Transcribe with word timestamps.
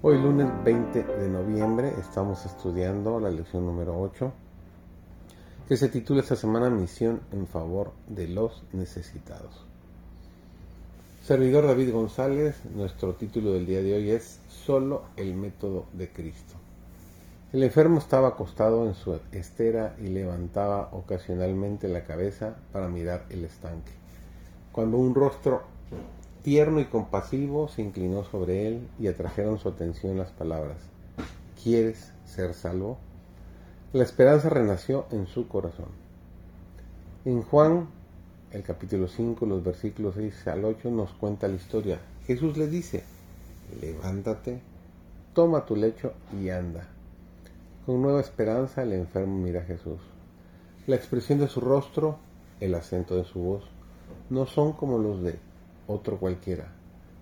Hoy 0.00 0.16
lunes 0.16 0.46
20 0.62 1.02
de 1.02 1.28
noviembre 1.28 1.92
estamos 1.98 2.46
estudiando 2.46 3.18
la 3.18 3.30
lección 3.30 3.66
número 3.66 4.00
8 4.00 4.32
que 5.66 5.76
se 5.76 5.88
titula 5.88 6.20
esta 6.20 6.36
semana 6.36 6.70
Misión 6.70 7.20
en 7.32 7.48
favor 7.48 7.90
de 8.06 8.28
los 8.28 8.62
necesitados. 8.72 9.66
Servidor 11.24 11.66
David 11.66 11.92
González, 11.92 12.64
nuestro 12.76 13.16
título 13.16 13.54
del 13.54 13.66
día 13.66 13.82
de 13.82 13.94
hoy 13.94 14.10
es 14.10 14.38
Solo 14.48 15.02
el 15.16 15.34
método 15.34 15.86
de 15.92 16.12
Cristo. 16.12 16.54
El 17.52 17.64
enfermo 17.64 17.98
estaba 17.98 18.28
acostado 18.28 18.86
en 18.86 18.94
su 18.94 19.18
estera 19.32 19.96
y 20.00 20.06
levantaba 20.10 20.90
ocasionalmente 20.92 21.88
la 21.88 22.04
cabeza 22.04 22.54
para 22.72 22.86
mirar 22.86 23.26
el 23.30 23.44
estanque. 23.44 23.90
Cuando 24.70 24.96
un 24.96 25.12
rostro 25.12 25.62
tierno 26.48 26.80
y 26.80 26.86
compasivo 26.86 27.68
se 27.68 27.82
inclinó 27.82 28.24
sobre 28.24 28.66
él 28.66 28.88
y 28.98 29.06
atrajeron 29.06 29.58
su 29.58 29.68
atención 29.68 30.16
las 30.16 30.30
palabras, 30.30 30.78
¿quieres 31.62 32.10
ser 32.24 32.54
salvo? 32.54 32.96
La 33.92 34.02
esperanza 34.02 34.48
renació 34.48 35.04
en 35.10 35.26
su 35.26 35.46
corazón. 35.46 35.88
En 37.26 37.42
Juan, 37.42 37.88
el 38.50 38.62
capítulo 38.62 39.08
5, 39.08 39.44
los 39.44 39.62
versículos 39.62 40.14
6 40.16 40.48
al 40.48 40.64
8 40.64 40.90
nos 40.90 41.12
cuenta 41.12 41.48
la 41.48 41.56
historia. 41.56 42.00
Jesús 42.26 42.56
le 42.56 42.66
dice, 42.66 43.04
levántate, 43.82 44.62
toma 45.34 45.66
tu 45.66 45.76
lecho 45.76 46.14
y 46.32 46.48
anda. 46.48 46.88
Con 47.84 48.00
nueva 48.00 48.22
esperanza 48.22 48.84
el 48.84 48.94
enfermo 48.94 49.36
mira 49.36 49.60
a 49.60 49.64
Jesús. 49.64 50.00
La 50.86 50.96
expresión 50.96 51.40
de 51.40 51.48
su 51.48 51.60
rostro, 51.60 52.16
el 52.58 52.74
acento 52.74 53.16
de 53.16 53.24
su 53.24 53.38
voz, 53.38 53.64
no 54.30 54.46
son 54.46 54.72
como 54.72 54.96
los 54.96 55.20
de 55.22 55.46
otro 55.88 56.18
cualquiera. 56.18 56.68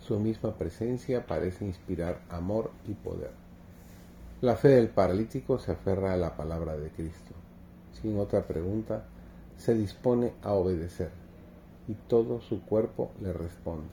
Su 0.00 0.18
misma 0.20 0.54
presencia 0.56 1.26
parece 1.26 1.64
inspirar 1.64 2.20
amor 2.28 2.70
y 2.86 2.92
poder. 2.92 3.30
La 4.42 4.56
fe 4.56 4.68
del 4.68 4.88
paralítico 4.88 5.58
se 5.58 5.72
aferra 5.72 6.12
a 6.12 6.16
la 6.18 6.36
palabra 6.36 6.76
de 6.76 6.90
Cristo. 6.90 7.34
Sin 8.00 8.18
otra 8.18 8.46
pregunta, 8.46 9.04
se 9.56 9.74
dispone 9.74 10.34
a 10.42 10.52
obedecer 10.52 11.10
y 11.88 11.94
todo 11.94 12.40
su 12.40 12.62
cuerpo 12.62 13.10
le 13.20 13.32
responde. 13.32 13.88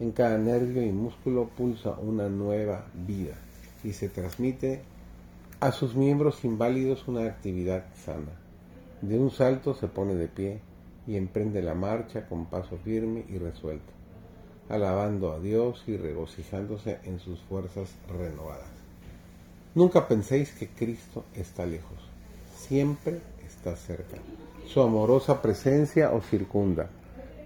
En 0.00 0.12
cada 0.12 0.38
nervio 0.38 0.82
y 0.82 0.90
músculo 0.90 1.48
pulsa 1.48 1.90
una 1.90 2.28
nueva 2.28 2.86
vida 2.94 3.34
y 3.84 3.92
se 3.92 4.08
transmite 4.08 4.82
a 5.60 5.72
sus 5.72 5.94
miembros 5.94 6.44
inválidos 6.44 7.06
una 7.08 7.24
actividad 7.24 7.84
sana. 7.94 8.32
De 9.02 9.18
un 9.18 9.30
salto 9.30 9.74
se 9.74 9.86
pone 9.86 10.14
de 10.14 10.28
pie 10.28 10.60
y 11.08 11.16
emprende 11.16 11.62
la 11.62 11.74
marcha 11.74 12.26
con 12.28 12.44
paso 12.44 12.78
firme 12.84 13.24
y 13.30 13.38
resuelto, 13.38 13.90
alabando 14.68 15.32
a 15.32 15.40
Dios 15.40 15.82
y 15.86 15.96
regocijándose 15.96 16.98
en 17.04 17.18
sus 17.18 17.40
fuerzas 17.40 17.88
renovadas. 18.06 18.68
Nunca 19.74 20.06
penséis 20.06 20.52
que 20.52 20.68
Cristo 20.68 21.24
está 21.34 21.64
lejos, 21.64 21.98
siempre 22.54 23.20
está 23.46 23.74
cerca. 23.74 24.18
Su 24.66 24.82
amorosa 24.82 25.40
presencia 25.40 26.10
os 26.10 26.26
circunda. 26.26 26.90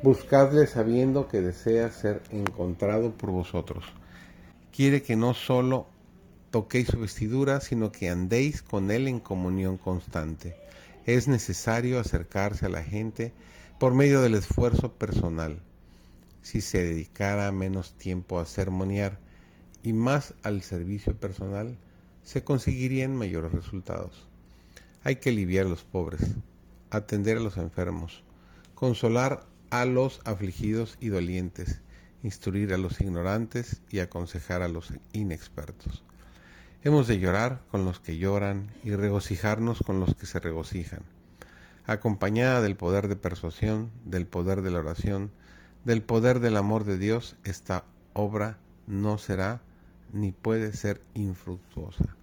Buscadle 0.02 0.66
sabiendo 0.66 1.28
que 1.28 1.40
desea 1.40 1.88
ser 1.92 2.20
encontrado 2.32 3.12
por 3.12 3.30
vosotros. 3.30 3.84
Quiere 4.74 5.02
que 5.02 5.14
no 5.14 5.34
solo 5.34 5.86
toquéis 6.50 6.88
su 6.88 6.98
vestidura, 6.98 7.60
sino 7.60 7.92
que 7.92 8.08
andéis 8.08 8.60
con 8.60 8.90
Él 8.90 9.06
en 9.06 9.20
comunión 9.20 9.76
constante 9.78 10.56
es 11.06 11.28
necesario 11.28 11.98
acercarse 11.98 12.66
a 12.66 12.68
la 12.68 12.82
gente 12.82 13.32
por 13.80 13.94
medio 13.94 14.20
del 14.22 14.34
esfuerzo 14.34 14.92
personal. 14.92 15.60
Si 16.42 16.60
se 16.60 16.82
dedicara 16.82 17.50
menos 17.52 17.94
tiempo 17.94 18.38
a 18.38 18.46
sermonear 18.46 19.18
y 19.82 19.92
más 19.92 20.34
al 20.42 20.62
servicio 20.62 21.16
personal, 21.16 21.76
se 22.22 22.44
conseguirían 22.44 23.16
mayores 23.16 23.52
resultados. 23.52 24.28
Hay 25.02 25.16
que 25.16 25.30
aliviar 25.30 25.66
a 25.66 25.70
los 25.70 25.82
pobres, 25.82 26.20
atender 26.90 27.38
a 27.38 27.40
los 27.40 27.56
enfermos, 27.56 28.22
consolar 28.74 29.46
a 29.70 29.84
los 29.84 30.20
afligidos 30.24 30.96
y 31.00 31.08
dolientes, 31.08 31.80
instruir 32.22 32.72
a 32.72 32.78
los 32.78 33.00
ignorantes 33.00 33.80
y 33.90 33.98
aconsejar 33.98 34.62
a 34.62 34.68
los 34.68 34.92
inexpertos. 35.12 36.04
Hemos 36.84 37.06
de 37.06 37.20
llorar 37.20 37.60
con 37.70 37.84
los 37.84 38.00
que 38.00 38.18
lloran 38.18 38.68
y 38.82 38.90
regocijarnos 38.90 39.84
con 39.86 40.00
los 40.00 40.16
que 40.16 40.26
se 40.26 40.40
regocijan, 40.40 41.02
acompañada 41.86 42.60
del 42.60 42.74
poder 42.74 43.06
de 43.06 43.14
persuasión, 43.14 43.92
del 44.04 44.26
poder 44.26 44.62
de 44.62 44.72
la 44.72 44.80
oración, 44.80 45.30
del 45.84 46.02
poder 46.02 46.40
del 46.40 46.56
amor 46.56 46.82
de 46.82 46.98
Dios, 46.98 47.36
esta 47.44 47.84
obra 48.14 48.58
no 48.88 49.16
será 49.18 49.60
ni 50.12 50.32
puede 50.32 50.72
ser 50.72 51.00
infructuosa. 51.14 52.16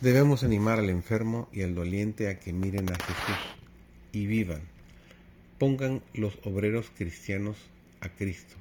Debemos 0.00 0.44
animar 0.44 0.78
al 0.78 0.88
enfermo 0.88 1.48
y 1.52 1.62
al 1.62 1.74
doliente 1.74 2.28
a 2.28 2.38
que 2.38 2.52
miren 2.52 2.92
a 2.92 2.94
Jesús 2.94 3.56
y 4.12 4.26
vivan. 4.26 4.62
Pongan 5.58 6.00
los 6.12 6.38
obreros 6.44 6.92
cristianos 6.96 7.56
a 8.00 8.08
Cristo, 8.08 8.54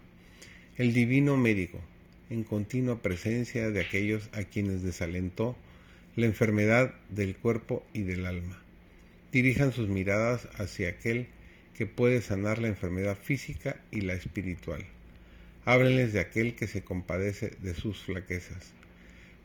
el 0.76 0.92
divino 0.92 1.38
médico, 1.38 1.80
en 2.30 2.44
continua 2.44 3.02
presencia 3.02 3.70
de 3.70 3.82
aquellos 3.82 4.30
a 4.34 4.44
quienes 4.44 4.84
desalentó 4.84 5.56
la 6.16 6.26
enfermedad 6.26 6.94
del 7.10 7.36
cuerpo 7.36 7.86
y 7.94 8.04
del 8.04 8.26
alma. 8.26 8.62
Dirijan 9.32 9.72
sus 9.72 9.90
miradas 9.90 10.48
hacia 10.58 10.90
aquel 10.90 11.28
que 11.74 11.86
puede 11.88 12.22
sanar 12.22 12.60
la 12.60 12.68
enfermedad 12.68 13.18
física 13.18 13.78
y 13.92 14.02
la 14.02 14.14
espiritual. 14.14 14.86
Háblenles 15.66 16.14
de 16.14 16.20
aquel 16.20 16.56
que 16.56 16.68
se 16.68 16.84
compadece 16.84 17.52
de 17.62 17.74
sus 17.74 18.04
flaquezas. 18.04 18.74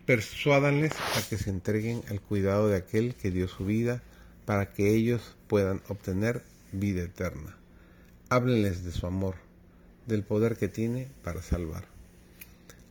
Persuádanles 0.05 0.93
a 0.93 1.28
que 1.28 1.37
se 1.37 1.50
entreguen 1.50 2.03
al 2.09 2.21
cuidado 2.21 2.69
de 2.69 2.77
aquel 2.77 3.15
que 3.15 3.31
dio 3.31 3.49
su 3.49 3.65
vida 3.65 4.03
para 4.44 4.72
que 4.72 4.94
ellos 4.94 5.37
puedan 5.47 5.83
obtener 5.88 6.43
vida 6.72 7.03
eterna. 7.03 7.56
Háblenles 8.28 8.84
de 8.84 8.93
su 8.93 9.06
amor, 9.06 9.37
del 10.06 10.22
poder 10.22 10.56
que 10.56 10.69
tiene 10.69 11.09
para 11.22 11.43
salvar. 11.43 11.98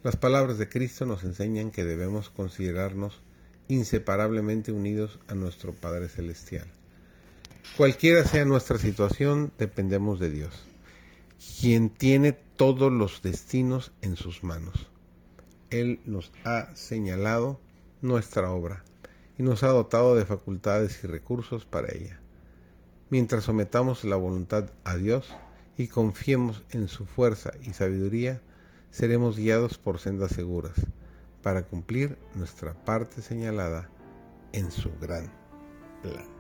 Las 0.03 0.15
palabras 0.15 0.57
de 0.57 0.69
Cristo 0.69 1.05
nos 1.05 1.23
enseñan 1.23 1.71
que 1.71 1.83
debemos 1.83 2.29
considerarnos 2.29 3.21
inseparablemente 3.67 4.71
unidos 4.71 5.19
a 5.27 5.33
nuestro 5.33 5.73
Padre 5.73 6.07
Celestial. 6.07 6.67
Cualquiera 7.75 8.23
sea 8.23 8.45
nuestra 8.45 8.77
situación, 8.77 9.51
dependemos 9.57 10.19
de 10.19 10.29
Dios, 10.29 10.53
quien 11.59 11.89
tiene 11.89 12.31
todos 12.31 12.91
los 12.91 13.21
destinos 13.21 13.91
en 14.01 14.15
sus 14.15 14.43
manos. 14.43 14.87
Él 15.69 15.99
nos 16.05 16.31
ha 16.45 16.75
señalado 16.75 17.59
nuestra 18.01 18.51
obra 18.51 18.83
y 19.37 19.43
nos 19.43 19.63
ha 19.63 19.67
dotado 19.67 20.15
de 20.15 20.25
facultades 20.25 21.03
y 21.03 21.07
recursos 21.07 21.65
para 21.65 21.93
ella. 21.93 22.19
Mientras 23.09 23.45
sometamos 23.45 24.03
la 24.03 24.15
voluntad 24.15 24.69
a 24.83 24.95
Dios 24.95 25.27
y 25.77 25.87
confiemos 25.87 26.63
en 26.71 26.87
su 26.87 27.05
fuerza 27.05 27.51
y 27.63 27.73
sabiduría, 27.73 28.41
seremos 28.91 29.37
guiados 29.37 29.77
por 29.77 29.99
sendas 29.99 30.31
seguras 30.31 30.75
para 31.43 31.63
cumplir 31.63 32.17
nuestra 32.35 32.73
parte 32.73 33.21
señalada 33.21 33.89
en 34.53 34.71
su 34.71 34.91
gran 34.99 35.31
plan. 36.01 36.36